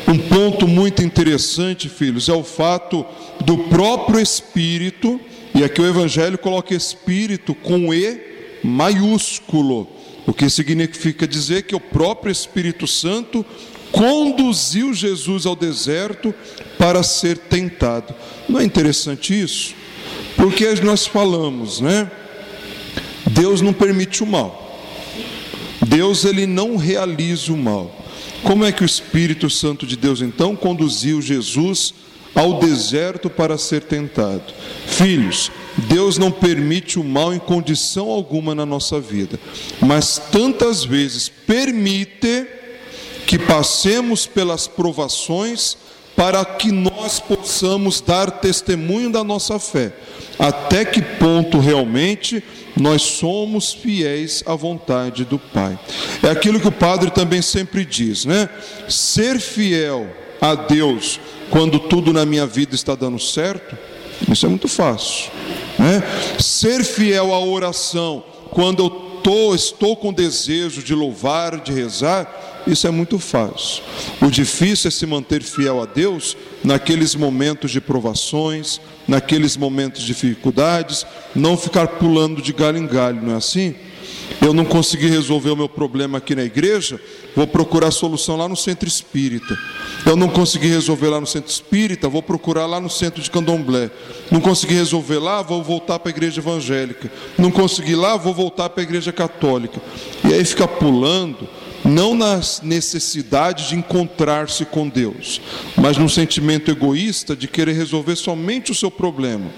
um 0.07 0.17
ponto 0.17 0.67
muito 0.67 1.03
interessante, 1.03 1.89
filhos, 1.89 2.29
é 2.29 2.33
o 2.33 2.43
fato 2.43 3.05
do 3.43 3.57
próprio 3.57 4.19
Espírito 4.19 5.19
e 5.57 5.63
aqui 5.63 5.81
o 5.81 5.87
Evangelho 5.87 6.37
coloca 6.37 6.75
Espírito 6.75 7.55
com 7.55 7.91
E 7.91 8.59
maiúsculo, 8.63 9.87
o 10.27 10.31
que 10.31 10.51
significa 10.51 11.27
dizer 11.27 11.63
que 11.63 11.75
o 11.75 11.79
próprio 11.79 12.31
Espírito 12.31 12.85
Santo 12.85 13.43
conduziu 13.91 14.93
Jesus 14.93 15.47
ao 15.47 15.55
deserto 15.55 16.31
para 16.77 17.01
ser 17.01 17.39
tentado. 17.39 18.13
Não 18.47 18.59
é 18.59 18.63
interessante 18.63 19.33
isso? 19.33 19.73
Porque 20.35 20.71
nós 20.75 21.07
falamos, 21.07 21.81
né? 21.81 22.11
Deus 23.31 23.59
não 23.59 23.73
permite 23.73 24.21
o 24.21 24.27
mal. 24.27 24.79
Deus 25.87 26.23
ele 26.23 26.45
não 26.45 26.75
realiza 26.75 27.51
o 27.51 27.57
mal. 27.57 28.05
Como 28.43 28.63
é 28.63 28.71
que 28.71 28.83
o 28.83 28.85
Espírito 28.85 29.49
Santo 29.49 29.87
de 29.87 29.97
Deus 29.97 30.21
então 30.21 30.55
conduziu 30.55 31.19
Jesus 31.19 31.95
ao 32.35 32.59
deserto 32.59 33.29
para 33.29 33.57
ser 33.57 33.83
tentado. 33.83 34.53
Filhos, 34.85 35.51
Deus 35.77 36.17
não 36.17 36.31
permite 36.31 36.99
o 36.99 37.03
mal 37.03 37.33
em 37.33 37.39
condição 37.39 38.09
alguma 38.09 38.53
na 38.55 38.65
nossa 38.65 38.99
vida, 38.99 39.39
mas 39.81 40.21
tantas 40.31 40.83
vezes 40.83 41.29
permite 41.29 42.47
que 43.25 43.37
passemos 43.37 44.25
pelas 44.25 44.67
provações 44.67 45.77
para 46.15 46.43
que 46.43 46.71
nós 46.71 47.19
possamos 47.19 48.01
dar 48.01 48.31
testemunho 48.31 49.11
da 49.11 49.23
nossa 49.23 49.59
fé. 49.59 49.93
Até 50.39 50.83
que 50.83 50.99
ponto 50.99 51.59
realmente 51.59 52.43
nós 52.75 53.03
somos 53.03 53.71
fiéis 53.71 54.43
à 54.45 54.55
vontade 54.55 55.25
do 55.25 55.37
Pai. 55.37 55.77
É 56.23 56.29
aquilo 56.29 56.59
que 56.59 56.67
o 56.67 56.71
padre 56.71 57.11
também 57.11 57.41
sempre 57.41 57.85
diz, 57.85 58.25
né? 58.25 58.49
Ser 58.89 59.39
fiel 59.39 60.07
a 60.41 60.55
Deus 60.55 61.19
quando 61.49 61.79
tudo 61.79 62.11
na 62.11 62.25
minha 62.25 62.45
vida 62.45 62.75
está 62.75 62.95
dando 62.95 63.19
certo, 63.19 63.77
isso 64.29 64.45
é 64.45 64.49
muito 64.49 64.67
fácil. 64.67 65.31
Né? 65.77 66.03
Ser 66.39 66.83
fiel 66.83 67.33
à 67.33 67.39
oração 67.39 68.23
quando 68.51 68.83
eu 68.83 68.89
tô, 69.21 69.53
estou 69.53 69.95
com 69.95 70.13
desejo 70.13 70.81
de 70.81 70.95
louvar, 70.95 71.59
de 71.59 71.71
rezar, 71.71 72.63
isso 72.65 72.87
é 72.87 72.91
muito 72.91 73.19
fácil. 73.19 73.83
O 74.21 74.29
difícil 74.29 74.87
é 74.87 74.91
se 74.91 75.05
manter 75.05 75.41
fiel 75.41 75.81
a 75.81 75.85
Deus 75.85 76.35
naqueles 76.63 77.15
momentos 77.15 77.71
de 77.71 77.79
provações, 77.79 78.81
naqueles 79.07 79.55
momentos 79.55 80.01
de 80.01 80.07
dificuldades, 80.07 81.05
não 81.33 81.57
ficar 81.57 81.87
pulando 81.87 82.41
de 82.41 82.51
galho 82.51 82.77
em 82.77 82.87
galho, 82.87 83.21
não 83.21 83.33
é 83.33 83.37
assim? 83.37 83.75
Eu 84.41 84.53
não 84.53 84.65
consegui 84.65 85.07
resolver 85.07 85.51
o 85.51 85.55
meu 85.55 85.67
problema 85.67 86.19
aqui 86.19 86.35
na 86.35 86.43
igreja, 86.43 86.99
vou 87.35 87.47
procurar 87.47 87.91
solução 87.91 88.37
lá 88.37 88.47
no 88.47 88.55
centro 88.55 88.87
espírita. 88.87 89.57
Eu 90.05 90.15
não 90.15 90.29
consegui 90.29 90.67
resolver 90.67 91.09
lá 91.09 91.19
no 91.19 91.27
centro 91.27 91.51
espírita, 91.51 92.07
vou 92.07 92.23
procurar 92.23 92.65
lá 92.65 92.79
no 92.79 92.89
centro 92.89 93.21
de 93.21 93.29
candomblé. 93.29 93.89
Não 94.31 94.39
consegui 94.39 94.73
resolver 94.75 95.19
lá, 95.19 95.41
vou 95.41 95.63
voltar 95.63 95.99
para 95.99 96.09
a 96.09 96.15
igreja 96.15 96.39
evangélica. 96.39 97.11
Não 97.37 97.51
consegui 97.51 97.95
lá, 97.95 98.15
vou 98.15 98.33
voltar 98.33 98.69
para 98.69 98.81
a 98.81 98.85
igreja 98.85 99.11
católica. 99.11 99.81
E 100.23 100.33
aí 100.33 100.45
fica 100.45 100.67
pulando, 100.67 101.47
não 101.83 102.15
na 102.15 102.39
necessidade 102.63 103.69
de 103.69 103.75
encontrar-se 103.75 104.65
com 104.65 104.87
Deus, 104.87 105.41
mas 105.75 105.97
num 105.97 106.09
sentimento 106.09 106.69
egoísta 106.71 107.35
de 107.35 107.47
querer 107.47 107.73
resolver 107.73 108.15
somente 108.15 108.71
o 108.71 108.75
seu 108.75 108.91
problema. 108.91 109.49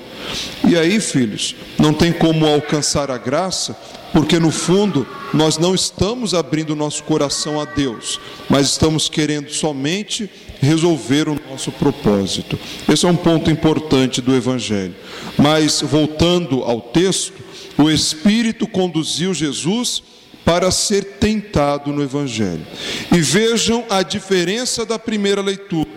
E 0.67 0.77
aí, 0.77 0.99
filhos, 0.99 1.55
não 1.77 1.93
tem 1.93 2.11
como 2.11 2.45
alcançar 2.45 3.09
a 3.09 3.17
graça 3.17 3.75
porque 4.13 4.39
no 4.39 4.51
fundo 4.51 5.07
nós 5.33 5.57
não 5.57 5.75
estamos 5.75 6.33
abrindo 6.33 6.75
nosso 6.75 7.03
coração 7.03 7.59
a 7.59 7.65
Deus, 7.65 8.19
mas 8.49 8.67
estamos 8.67 9.07
querendo 9.07 9.51
somente 9.51 10.29
resolver 10.59 11.29
o 11.29 11.39
nosso 11.49 11.71
propósito. 11.71 12.59
Esse 12.91 13.05
é 13.05 13.09
um 13.09 13.15
ponto 13.15 13.49
importante 13.49 14.21
do 14.21 14.35
Evangelho. 14.35 14.95
Mas 15.37 15.81
voltando 15.81 16.63
ao 16.63 16.81
texto, 16.81 17.33
o 17.77 17.89
Espírito 17.89 18.67
conduziu 18.67 19.33
Jesus 19.33 20.03
para 20.45 20.71
ser 20.71 21.17
tentado 21.19 21.91
no 21.91 22.01
Evangelho. 22.01 22.65
E 23.11 23.19
vejam 23.19 23.85
a 23.89 24.01
diferença 24.01 24.85
da 24.85 24.97
primeira 24.97 25.41
leitura. 25.41 25.89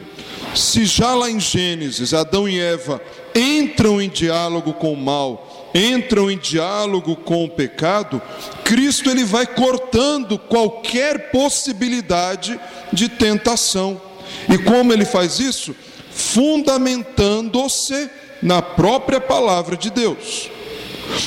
Se 0.54 0.84
já 0.84 1.14
lá 1.14 1.30
em 1.30 1.40
Gênesis 1.40 2.12
Adão 2.12 2.48
e 2.48 2.60
Eva 2.60 3.00
entram 3.34 4.00
em 4.00 4.10
diálogo 4.10 4.74
com 4.74 4.92
o 4.92 4.96
mal, 4.96 5.70
entram 5.74 6.30
em 6.30 6.36
diálogo 6.36 7.16
com 7.16 7.44
o 7.44 7.48
pecado, 7.48 8.20
Cristo 8.62 9.08
ele 9.08 9.24
vai 9.24 9.46
cortando 9.46 10.38
qualquer 10.38 11.30
possibilidade 11.30 12.60
de 12.92 13.08
tentação. 13.08 14.00
E 14.48 14.58
como 14.58 14.92
ele 14.92 15.06
faz 15.06 15.40
isso? 15.40 15.74
Fundamentando-se 16.10 18.10
na 18.42 18.60
própria 18.60 19.20
palavra 19.20 19.76
de 19.76 19.88
Deus. 19.88 20.50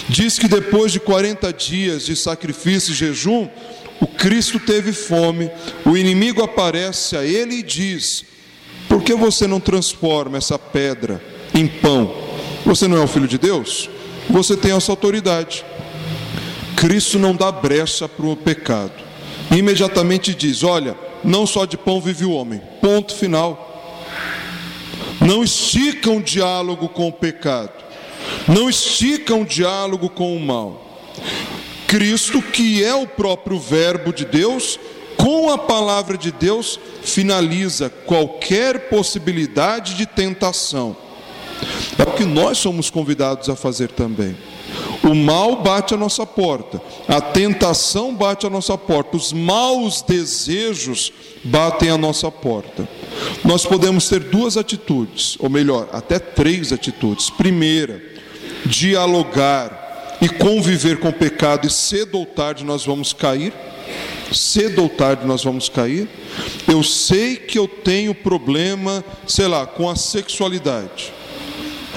Diz 0.10 0.38
que 0.40 0.48
depois 0.48 0.92
de 0.92 1.00
40 1.00 1.52
dias 1.54 2.06
de 2.06 2.16
sacrifício 2.16 2.92
e 2.92 2.96
jejum, 2.96 3.48
o 4.00 4.08
Cristo 4.08 4.60
teve 4.60 4.92
fome, 4.92 5.50
o 5.86 5.96
inimigo 5.96 6.44
aparece 6.44 7.16
a 7.16 7.24
ele 7.24 7.56
e 7.56 7.64
diz: 7.64 8.26
Por 8.90 9.04
que 9.04 9.14
você 9.14 9.48
não 9.48 9.60
transforma 9.60 10.38
essa 10.38 10.60
pedra 10.60 11.22
em 11.54 11.68
pão? 11.68 12.14
Você 12.66 12.88
não 12.88 12.98
é 12.98 13.04
o 13.04 13.08
filho 13.08 13.28
de 13.28 13.38
Deus? 13.38 13.90
Você 14.30 14.58
tem 14.58 14.76
essa 14.76 14.92
autoridade. 14.92 15.64
Cristo 16.76 17.18
não 17.18 17.36
dá 17.36 17.52
brecha 17.52 18.08
para 18.08 18.26
o 18.26 18.36
pecado. 18.36 18.94
Imediatamente 19.52 20.34
diz: 20.34 20.64
Olha, 20.64 20.98
não 21.24 21.46
só 21.46 21.66
de 21.66 21.78
pão 21.78 22.02
vive 22.02 22.26
o 22.26 22.32
homem. 22.32 22.62
Ponto 22.82 23.16
final. 23.16 23.72
Não 25.22 25.44
estica 25.44 26.12
um 26.12 26.22
diálogo 26.22 26.90
com 26.90 27.08
o 27.08 27.14
pecado. 27.14 27.85
Não 28.48 28.70
estica 28.70 29.34
um 29.34 29.44
diálogo 29.44 30.10
com 30.10 30.36
o 30.36 30.40
mal. 30.40 31.00
Cristo, 31.88 32.42
que 32.42 32.84
é 32.84 32.94
o 32.94 33.08
próprio 33.08 33.60
Verbo 33.60 34.12
de 34.12 34.26
Deus, 34.26 34.80
com 35.18 35.50
a 35.50 35.58
palavra 35.58 36.18
de 36.18 36.32
Deus, 36.32 36.80
finaliza 37.04 37.90
qualquer 37.90 38.90
possibilidade 38.90 39.96
de 39.96 40.06
tentação. 40.06 40.96
É 41.98 42.04
o 42.04 42.14
que 42.14 42.26
nós 42.26 42.58
somos 42.58 42.90
convidados 42.90 43.50
a 43.50 43.56
fazer 43.56 43.90
também. 43.90 44.36
O 45.04 45.14
mal 45.14 45.62
bate 45.62 45.94
a 45.94 45.98
nossa 45.98 46.26
porta, 46.26 46.82
a 47.08 47.22
tentação 47.22 48.14
bate 48.14 48.46
a 48.46 48.50
nossa 48.50 48.78
porta, 48.78 49.16
os 49.16 49.32
maus 49.32 50.02
desejos 50.02 51.14
batem 51.44 51.90
a 51.90 51.98
nossa 51.98 52.30
porta. 52.32 52.88
Nós 53.44 53.66
podemos 53.66 54.10
ter 54.10 54.20
duas 54.20 54.58
atitudes, 54.58 55.38
ou 55.40 55.50
melhor, 55.50 55.88
até 55.94 56.20
três 56.20 56.74
atitudes. 56.74 57.30
Primeira, 57.30 58.02
dialogar 58.66 60.18
e 60.22 60.30
conviver 60.30 61.00
com 61.00 61.10
o 61.10 61.14
pecado, 61.14 61.68
e 61.68 61.70
cedo 61.70 62.18
ou 62.18 62.26
tarde 62.26 62.64
nós 62.64 62.86
vamos 62.86 63.14
cair. 63.14 63.54
Cedo 64.32 64.82
ou 64.82 64.90
tarde 64.90 65.26
nós 65.26 65.44
vamos 65.44 65.70
cair. 65.70 66.08
Eu 66.68 66.84
sei 66.84 67.36
que 67.36 67.60
eu 67.60 67.68
tenho 67.68 68.14
problema, 68.14 69.04
sei 69.28 69.48
lá, 69.48 69.66
com 69.66 69.90
a 69.90 69.96
sexualidade. 69.96 71.14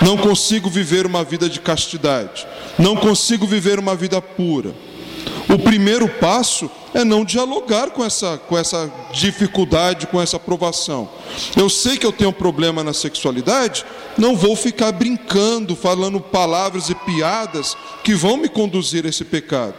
Não 0.03 0.17
consigo 0.17 0.69
viver 0.69 1.07
uma 1.07 1.25
vida 1.25 1.49
de 1.49 1.61
castidade. 1.61 2.47
Não 2.79 2.95
consigo 2.97 3.47
viver 3.47 3.79
uma 3.79 3.97
vida 3.97 4.21
pura. 4.21 4.73
O 5.49 5.59
primeiro 5.59 6.07
passo 6.09 6.71
é 6.93 7.03
não 7.05 7.25
dialogar 7.25 7.91
com 7.91 8.05
essa, 8.05 8.37
com 8.37 8.57
essa 8.57 8.93
dificuldade, 9.13 10.07
com 10.07 10.21
essa 10.21 10.39
provação. 10.39 11.09
Eu 11.57 11.71
sei 11.71 11.97
que 11.97 12.05
eu 12.05 12.13
tenho 12.13 12.31
um 12.31 12.35
problema 12.35 12.85
na 12.85 12.93
sexualidade, 12.93 13.85
não 14.19 14.37
vou 14.37 14.55
ficar 14.55 14.93
brincando, 14.93 15.75
falando 15.75 16.21
palavras 16.21 16.91
e 16.91 16.95
piadas 16.95 17.77
que 18.05 18.15
vão 18.15 18.37
me 18.37 18.49
conduzir 18.49 19.07
a 19.07 19.09
esse 19.09 19.25
pecado. 19.25 19.75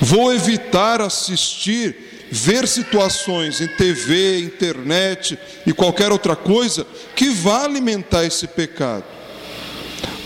Vou 0.00 0.32
evitar 0.34 1.00
assistir, 1.00 2.28
ver 2.30 2.68
situações 2.68 3.60
em 3.60 3.68
TV, 3.68 4.40
internet 4.40 5.38
e 5.66 5.72
qualquer 5.72 6.12
outra 6.12 6.36
coisa 6.36 6.86
que 7.14 7.30
vá 7.30 7.64
alimentar 7.64 8.24
esse 8.24 8.46
pecado. 8.46 9.15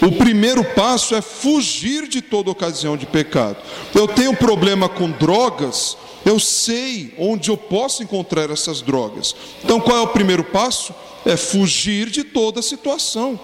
O 0.02 0.12
primeiro 0.12 0.64
passo 0.64 1.14
é 1.14 1.20
fugir 1.20 2.08
de 2.08 2.22
toda 2.22 2.50
ocasião 2.50 2.96
de 2.96 3.04
pecado. 3.04 3.58
Eu 3.94 4.08
tenho 4.08 4.34
problema 4.34 4.88
com 4.88 5.10
drogas, 5.10 5.96
eu 6.24 6.40
sei 6.40 7.14
onde 7.18 7.50
eu 7.50 7.56
posso 7.56 8.02
encontrar 8.02 8.50
essas 8.50 8.80
drogas. 8.80 9.34
Então 9.62 9.78
qual 9.78 9.98
é 9.98 10.00
o 10.00 10.08
primeiro 10.08 10.42
passo? 10.42 10.94
É 11.26 11.36
fugir 11.36 12.08
de 12.08 12.24
toda 12.24 12.62
situação. 12.62 13.38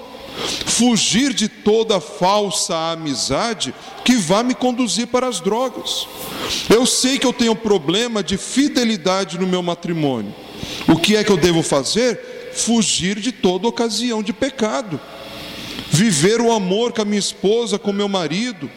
Fugir 0.67 1.33
de 1.33 1.49
toda 1.49 2.01
falsa 2.01 2.93
amizade 2.93 3.75
que 4.05 4.17
vá 4.17 4.43
me 4.43 4.55
conduzir 4.55 5.07
para 5.07 5.27
as 5.27 5.41
drogas. 5.41 6.07
Eu 6.71 6.87
sei 6.87 7.19
que 7.19 7.27
eu 7.27 7.33
tenho 7.33 7.55
problema 7.55 8.23
de 8.23 8.37
fidelidade 8.39 9.39
no 9.39 9.47
meu 9.47 9.63
matrimônio. 9.63 10.35
O 10.89 10.97
que 10.97 11.17
é 11.17 11.25
que 11.25 11.33
eu 11.33 11.37
devo 11.37 11.63
fazer? 11.63 12.53
Fugir 12.55 13.19
de 13.19 13.33
toda 13.33 13.69
ocasião 13.69 14.23
de 14.23 14.33
pecado 14.33 14.99
viver 15.97 16.41
o 16.41 16.53
amor 16.53 16.93
com 16.93 17.03
a 17.03 17.05
minha 17.05 17.19
esposa, 17.19 17.79
com 17.79 17.93
meu 17.93 18.09
marido, 18.09 18.71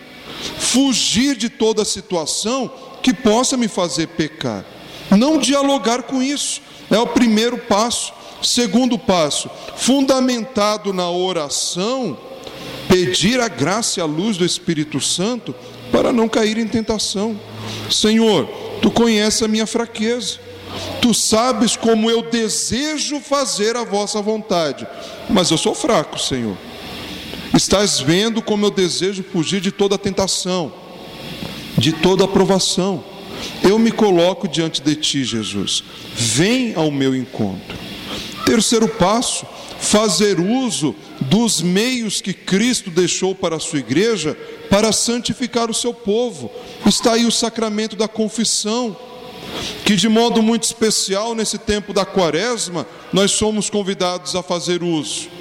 fugir 0.58 1.36
de 1.36 1.50
toda 1.50 1.84
situação 1.84 2.72
que 3.04 3.14
possa 3.14 3.58
me 3.58 3.68
fazer 3.68 4.08
pecar. 4.08 4.66
Não 5.12 5.38
dialogar 5.38 6.04
com 6.04 6.24
isso, 6.24 6.62
é 6.90 6.98
o 6.98 7.08
primeiro 7.08 7.58
passo. 7.58 8.14
Segundo 8.42 8.98
passo, 8.98 9.50
fundamentado 9.76 10.94
na 10.94 11.12
oração, 11.12 12.18
pedir 12.88 13.42
a 13.42 13.50
graça 13.50 14.00
e 14.00 14.02
a 14.02 14.06
luz 14.06 14.38
do 14.38 14.46
Espírito 14.46 15.02
Santo 15.02 15.54
para 15.92 16.14
não 16.14 16.30
cair 16.30 16.58
em 16.58 16.66
tentação. 16.66 17.38
Senhor, 17.92 18.46
tu 18.82 18.90
conheces 18.90 19.44
a 19.44 19.48
minha 19.50 19.68
fraqueza. 19.68 20.38
Tu 21.02 21.14
sabes 21.14 21.76
como 21.76 22.10
eu 22.10 22.22
desejo 22.22 23.20
fazer 23.20 23.76
a 23.76 23.84
vossa 23.84 24.22
vontade, 24.22 24.88
mas 25.30 25.52
eu 25.52 25.58
sou 25.58 25.76
fraco, 25.76 26.18
Senhor. 26.18 26.56
Estás 27.60 28.00
vendo 28.00 28.42
como 28.42 28.66
eu 28.66 28.72
desejo 28.72 29.22
fugir 29.22 29.60
de 29.60 29.70
toda 29.70 29.98
tentação, 29.98 30.72
de 31.78 31.92
toda 31.92 32.24
aprovação. 32.24 33.04
Eu 33.62 33.78
me 33.78 33.92
coloco 33.92 34.48
diante 34.48 34.82
de 34.82 34.96
ti, 34.96 35.26
Jesus. 35.26 35.84
Vem 36.16 36.74
ao 36.76 36.90
meu 36.90 37.14
encontro. 37.14 37.78
Terceiro 38.46 38.88
passo, 38.88 39.46
fazer 39.78 40.40
uso 40.40 40.96
dos 41.20 41.62
meios 41.62 42.22
que 42.22 42.32
Cristo 42.32 42.90
deixou 42.90 43.36
para 43.36 43.58
a 43.58 43.60
sua 43.60 43.80
igreja 43.80 44.38
para 44.70 44.94
santificar 44.94 45.70
o 45.70 45.74
seu 45.74 45.94
povo. 45.94 46.50
Está 46.86 47.12
aí 47.12 47.26
o 47.26 47.32
sacramento 47.32 47.98
da 47.98 48.08
confissão, 48.08 48.96
que 49.84 49.98
de 49.98 50.08
modo 50.08 50.42
muito 50.42 50.64
especial 50.64 51.36
nesse 51.36 51.58
tempo 51.58 51.92
da 51.92 52.06
quaresma, 52.06 52.88
nós 53.12 53.32
somos 53.32 53.70
convidados 53.70 54.34
a 54.34 54.42
fazer 54.42 54.82
uso 54.82 55.39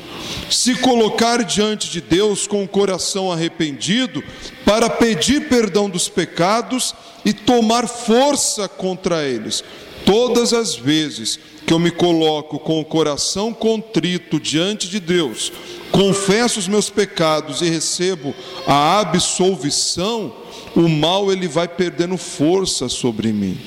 se 0.50 0.74
colocar 0.76 1.44
diante 1.44 1.90
de 1.90 2.00
Deus 2.00 2.46
com 2.46 2.62
o 2.62 2.68
coração 2.68 3.30
arrependido 3.30 4.22
para 4.64 4.88
pedir 4.88 5.48
perdão 5.48 5.88
dos 5.88 6.08
pecados 6.08 6.94
e 7.24 7.32
tomar 7.32 7.86
força 7.86 8.68
contra 8.68 9.24
eles. 9.26 9.62
Todas 10.04 10.52
as 10.52 10.74
vezes 10.74 11.38
que 11.66 11.72
eu 11.72 11.78
me 11.78 11.90
coloco 11.90 12.58
com 12.58 12.80
o 12.80 12.84
coração 12.84 13.52
contrito 13.52 14.40
diante 14.40 14.88
de 14.88 14.98
Deus, 15.00 15.52
confesso 15.90 16.58
os 16.58 16.68
meus 16.68 16.88
pecados 16.88 17.60
e 17.60 17.68
recebo 17.68 18.34
a 18.66 19.00
absolvição, 19.00 20.34
o 20.74 20.88
mal 20.88 21.30
ele 21.30 21.46
vai 21.46 21.68
perdendo 21.68 22.16
força 22.16 22.88
sobre 22.88 23.32
mim 23.32 23.58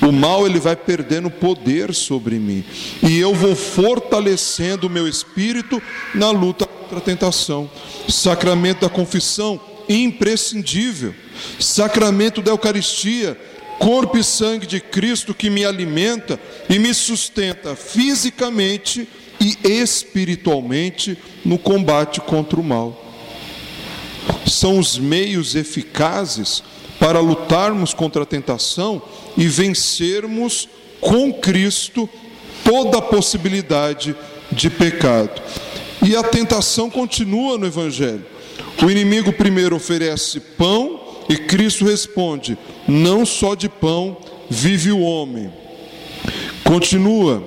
o 0.00 0.12
mal 0.12 0.46
ele 0.46 0.58
vai 0.58 0.74
perdendo 0.74 1.30
poder 1.30 1.94
sobre 1.94 2.38
mim. 2.38 2.64
E 3.02 3.18
eu 3.18 3.34
vou 3.34 3.54
fortalecendo 3.54 4.86
o 4.86 4.90
meu 4.90 5.06
espírito 5.06 5.82
na 6.14 6.30
luta 6.30 6.66
contra 6.66 6.98
a 6.98 7.02
tentação. 7.02 7.70
Sacramento 8.08 8.80
da 8.80 8.88
confissão, 8.88 9.60
imprescindível. 9.88 11.14
Sacramento 11.58 12.40
da 12.40 12.50
Eucaristia, 12.50 13.38
corpo 13.78 14.16
e 14.16 14.24
sangue 14.24 14.66
de 14.66 14.80
Cristo 14.80 15.34
que 15.34 15.50
me 15.50 15.64
alimenta 15.64 16.40
e 16.68 16.78
me 16.78 16.94
sustenta 16.94 17.76
fisicamente 17.76 19.08
e 19.40 19.56
espiritualmente 19.64 21.16
no 21.44 21.58
combate 21.58 22.20
contra 22.20 22.60
o 22.60 22.64
mal. 22.64 23.06
São 24.46 24.78
os 24.78 24.98
meios 24.98 25.54
eficazes 25.54 26.62
para 27.00 27.18
lutarmos 27.18 27.94
contra 27.94 28.22
a 28.22 28.26
tentação 28.26 29.02
e 29.36 29.48
vencermos 29.48 30.68
com 31.00 31.32
Cristo 31.32 32.08
toda 32.62 32.98
a 32.98 33.02
possibilidade 33.02 34.14
de 34.52 34.68
pecado. 34.68 35.40
E 36.06 36.14
a 36.14 36.22
tentação 36.22 36.90
continua 36.90 37.56
no 37.56 37.66
Evangelho. 37.66 38.24
O 38.84 38.90
inimigo 38.90 39.32
primeiro 39.32 39.76
oferece 39.76 40.38
pão 40.38 41.00
e 41.28 41.36
Cristo 41.36 41.84
responde: 41.84 42.56
Não 42.86 43.24
só 43.24 43.54
de 43.54 43.68
pão 43.68 44.16
vive 44.48 44.92
o 44.92 45.00
homem. 45.00 45.50
Continua. 46.64 47.42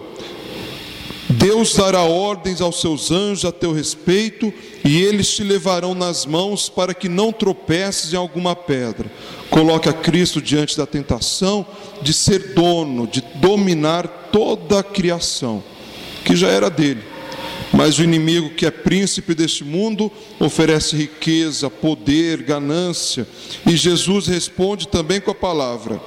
Deus 1.34 1.74
dará 1.74 2.02
ordens 2.02 2.62
aos 2.62 2.80
seus 2.80 3.10
anjos 3.10 3.46
a 3.46 3.52
teu 3.52 3.72
respeito, 3.72 4.54
e 4.84 5.02
eles 5.02 5.30
te 5.30 5.44
levarão 5.44 5.96
nas 5.96 6.26
mãos 6.26 6.70
para 6.70 6.94
que 6.94 7.10
não 7.10 7.32
tropeces 7.32 8.14
em 8.14 8.18
alguma 8.18 8.56
pedra. 8.56 9.12
Coloque 9.50 9.90
a 9.90 9.94
Cristo 9.94 10.42
diante 10.42 10.78
da 10.78 10.86
tentação 10.86 11.66
de 12.02 12.14
ser 12.14 12.54
dono, 12.54 13.08
de 13.08 13.22
dominar 13.36 14.30
toda 14.32 14.80
a 14.80 14.84
criação, 14.84 15.64
que 16.24 16.36
já 16.36 16.50
era 16.50 16.70
dele. 16.70 17.02
Mas 17.72 17.98
o 17.98 18.04
inimigo, 18.04 18.52
que 18.52 18.68
é 18.68 18.72
príncipe 18.72 19.34
deste 19.34 19.64
mundo, 19.64 20.12
oferece 20.40 20.96
riqueza, 20.96 21.70
poder, 21.70 22.44
ganância. 22.44 23.28
E 23.66 23.76
Jesus 23.76 24.28
responde 24.28 24.88
também 24.88 25.20
com 25.20 25.32
a 25.32 25.36
palavra: 25.36 26.00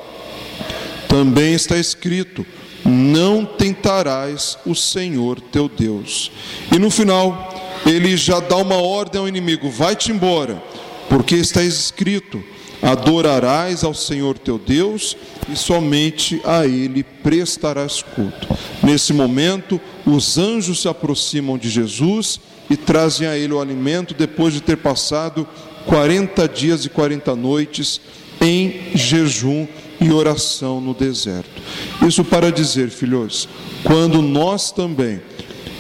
também 1.09 1.55
está 1.55 1.77
escrito: 1.77 2.47
não 2.87 3.45
tentarás 3.45 4.57
o 4.65 4.75
Senhor 4.75 5.41
teu 5.41 5.69
Deus. 5.69 6.31
E 6.73 6.79
no 6.79 6.91
final, 6.91 7.53
ele 7.85 8.17
já 8.17 8.41
dá 8.41 8.57
uma 8.57 8.77
ordem 8.77 9.21
ao 9.21 9.29
inimigo: 9.29 9.71
vai-te 9.71 10.13
embora, 10.13 10.63
porque 11.09 11.35
está 11.37 11.63
escrito 11.63 12.43
Adorarás 12.83 13.83
ao 13.85 13.95
Senhor 13.95 14.39
teu 14.39 14.59
Deus 14.59 15.17
e 15.49 15.57
somente 15.57 16.41
a 16.45 16.67
Ele 16.67 17.03
prestarás 17.03 18.03
culto. 18.03 18.47
Nesse 18.83 19.13
momento, 19.13 19.81
os 20.05 20.37
anjos 20.37 20.83
se 20.83 20.89
aproximam 20.89 21.57
de 21.57 21.71
Jesus 21.71 22.39
e 22.69 22.77
trazem 22.77 23.27
a 23.27 23.37
Ele 23.37 23.55
o 23.55 23.61
alimento 23.61 24.15
depois 24.15 24.53
de 24.53 24.61
ter 24.61 24.77
passado 24.77 25.49
40 25.87 26.49
dias 26.49 26.85
e 26.85 26.91
40 26.91 27.35
noites 27.35 28.01
em 28.41 28.91
jejum 28.95 29.67
e 30.01 30.11
oração 30.11 30.81
no 30.81 30.95
deserto. 30.95 31.63
Isso 32.07 32.25
para 32.25 32.51
dizer, 32.51 32.91
filhos, 32.91 33.49
quando 33.83 34.21
nós 34.21 34.71
também, 34.71 35.21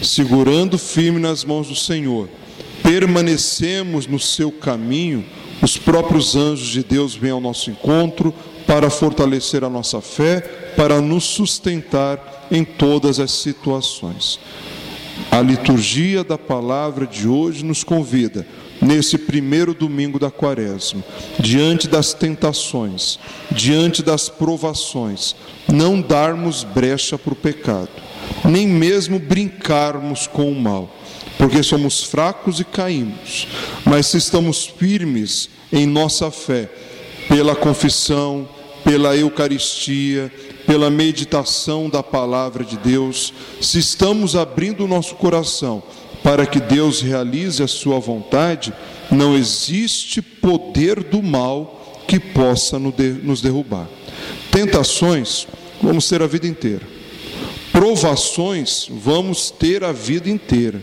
segurando 0.02 0.78
firme 0.78 1.20
nas 1.20 1.44
mãos 1.44 1.68
do 1.68 1.74
Senhor, 1.74 2.28
permanecemos 2.82 4.06
no 4.06 4.18
seu 4.18 4.50
caminho, 4.50 5.24
os 5.62 5.76
próprios 5.76 6.36
anjos 6.36 6.68
de 6.68 6.84
Deus 6.84 7.14
vêm 7.14 7.30
ao 7.30 7.40
nosso 7.40 7.70
encontro 7.70 8.32
para 8.66 8.90
fortalecer 8.90 9.64
a 9.64 9.70
nossa 9.70 10.00
fé, 10.00 10.40
para 10.76 11.00
nos 11.00 11.24
sustentar 11.24 12.46
em 12.50 12.64
todas 12.64 13.18
as 13.18 13.30
situações. 13.30 14.38
A 15.30 15.40
liturgia 15.40 16.22
da 16.22 16.36
palavra 16.36 17.06
de 17.06 17.26
hoje 17.26 17.64
nos 17.64 17.82
convida, 17.82 18.46
nesse 18.80 19.18
primeiro 19.18 19.74
domingo 19.74 20.18
da 20.18 20.30
quaresma, 20.30 21.02
diante 21.38 21.88
das 21.88 22.12
tentações, 22.12 23.18
diante 23.50 24.02
das 24.02 24.28
provações, 24.28 25.34
não 25.72 26.00
darmos 26.00 26.64
brecha 26.64 27.18
para 27.18 27.32
o 27.32 27.36
pecado, 27.36 27.90
nem 28.44 28.66
mesmo 28.66 29.18
brincarmos 29.18 30.26
com 30.26 30.50
o 30.50 30.54
mal 30.54 30.90
porque 31.38 31.62
somos 31.62 32.02
fracos 32.02 32.60
e 32.60 32.64
caímos, 32.64 33.46
mas 33.84 34.06
se 34.06 34.16
estamos 34.16 34.66
firmes 34.66 35.50
em 35.72 35.86
nossa 35.86 36.30
fé, 36.30 36.70
pela 37.28 37.54
confissão, 37.54 38.48
pela 38.84 39.16
Eucaristia, 39.16 40.32
pela 40.66 40.90
meditação 40.90 41.88
da 41.88 42.02
palavra 42.02 42.64
de 42.64 42.76
Deus, 42.76 43.32
se 43.60 43.78
estamos 43.78 44.34
abrindo 44.34 44.84
o 44.84 44.88
nosso 44.88 45.14
coração 45.16 45.82
para 46.26 46.44
que 46.44 46.58
Deus 46.58 47.00
realize 47.00 47.62
a 47.62 47.68
sua 47.68 48.00
vontade, 48.00 48.72
não 49.12 49.36
existe 49.36 50.20
poder 50.20 51.04
do 51.04 51.22
mal 51.22 52.02
que 52.08 52.18
possa 52.18 52.80
nos 52.80 53.40
derrubar. 53.40 53.86
Tentações, 54.50 55.46
vamos 55.80 56.08
ter 56.08 56.20
a 56.20 56.26
vida 56.26 56.48
inteira. 56.48 56.82
Provações, 57.70 58.88
vamos 58.90 59.52
ter 59.52 59.84
a 59.84 59.92
vida 59.92 60.28
inteira. 60.28 60.82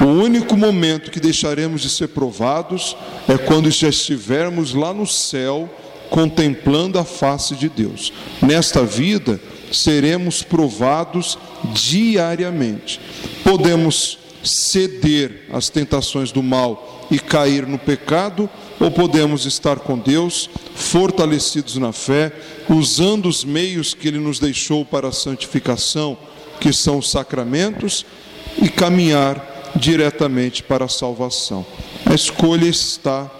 O 0.00 0.04
único 0.04 0.56
momento 0.56 1.10
que 1.10 1.18
deixaremos 1.18 1.80
de 1.80 1.90
ser 1.90 2.10
provados 2.10 2.96
é 3.28 3.36
quando 3.36 3.68
já 3.68 3.88
estivermos 3.88 4.74
lá 4.74 4.94
no 4.94 5.08
céu 5.08 5.68
contemplando 6.08 7.00
a 7.00 7.04
face 7.04 7.56
de 7.56 7.68
Deus. 7.68 8.12
Nesta 8.40 8.84
vida, 8.84 9.40
seremos 9.72 10.44
provados 10.44 11.36
diariamente. 11.74 13.00
Podemos 13.42 14.24
ceder 14.46 15.46
às 15.52 15.68
tentações 15.68 16.32
do 16.32 16.42
mal 16.42 17.06
e 17.10 17.18
cair 17.18 17.66
no 17.66 17.78
pecado, 17.78 18.48
ou 18.78 18.90
podemos 18.90 19.46
estar 19.46 19.80
com 19.80 19.98
Deus, 19.98 20.48
fortalecidos 20.74 21.76
na 21.76 21.92
fé, 21.92 22.32
usando 22.68 23.28
os 23.28 23.44
meios 23.44 23.94
que 23.94 24.08
Ele 24.08 24.18
nos 24.18 24.38
deixou 24.38 24.84
para 24.84 25.08
a 25.08 25.12
santificação, 25.12 26.16
que 26.60 26.72
são 26.72 26.98
os 26.98 27.10
sacramentos, 27.10 28.04
e 28.60 28.68
caminhar 28.68 29.72
diretamente 29.76 30.62
para 30.62 30.86
a 30.86 30.88
salvação. 30.88 31.66
A 32.04 32.14
escolha 32.14 32.66
está 32.66 33.30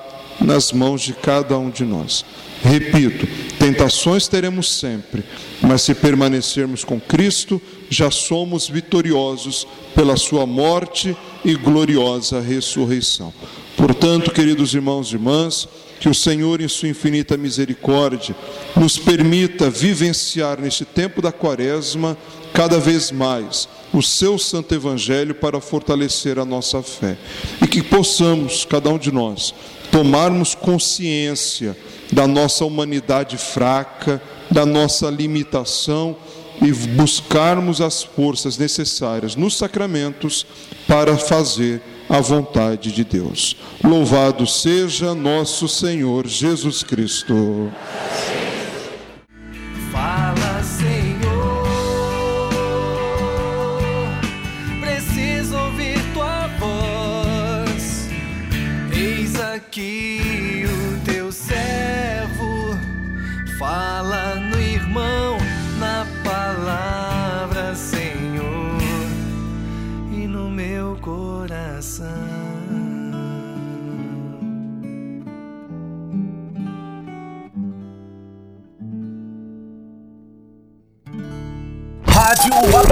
nas 0.40 0.72
mãos 0.72 1.02
de 1.02 1.12
cada 1.12 1.58
um 1.58 1.70
de 1.70 1.84
nós. 1.84 2.24
Repito, 2.62 3.26
tentações 3.58 4.26
teremos 4.28 4.70
sempre, 4.70 5.22
mas 5.60 5.82
se 5.82 5.94
permanecermos 5.94 6.84
com 6.84 7.00
Cristo, 7.00 7.60
já 7.88 8.10
somos 8.10 8.68
vitoriosos 8.68 9.66
pela 9.94 10.16
Sua 10.16 10.46
morte 10.46 11.16
e 11.44 11.54
gloriosa 11.54 12.40
ressurreição. 12.40 13.32
Portanto, 13.76 14.30
queridos 14.30 14.74
irmãos 14.74 15.10
e 15.10 15.14
irmãs, 15.14 15.68
que 16.00 16.08
o 16.08 16.14
Senhor, 16.14 16.60
em 16.60 16.68
Sua 16.68 16.88
infinita 16.88 17.36
misericórdia, 17.36 18.34
nos 18.74 18.98
permita 18.98 19.70
vivenciar 19.70 20.60
neste 20.60 20.84
tempo 20.84 21.22
da 21.22 21.32
quaresma 21.32 22.16
cada 22.52 22.78
vez 22.78 23.10
mais 23.10 23.68
o 23.92 24.02
seu 24.02 24.38
santo 24.38 24.74
evangelho 24.74 25.34
para 25.34 25.60
fortalecer 25.60 26.38
a 26.38 26.44
nossa 26.44 26.82
fé. 26.82 27.16
E 27.62 27.66
que 27.66 27.82
possamos, 27.82 28.64
cada 28.64 28.90
um 28.90 28.98
de 28.98 29.12
nós, 29.12 29.54
tomarmos 29.90 30.54
consciência 30.54 31.76
da 32.12 32.26
nossa 32.26 32.64
humanidade 32.64 33.36
fraca, 33.36 34.22
da 34.50 34.64
nossa 34.64 35.10
limitação 35.10 36.16
e 36.62 36.72
buscarmos 36.72 37.80
as 37.80 38.02
forças 38.02 38.56
necessárias 38.56 39.36
nos 39.36 39.56
sacramentos 39.56 40.46
para 40.86 41.16
fazer 41.16 41.82
a 42.08 42.20
vontade 42.20 42.92
de 42.92 43.04
Deus. 43.04 43.56
Louvado 43.82 44.46
seja 44.46 45.14
nosso 45.14 45.68
Senhor 45.68 46.26
Jesus 46.26 46.82
Cristo. 46.82 47.70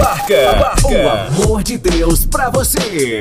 Rádio 0.05 0.49
Abarca. 0.49 0.87
O 0.87 1.43
amor 1.43 1.63
de 1.63 1.77
Deus 1.77 2.25
pra 2.25 2.49
você. 2.51 3.19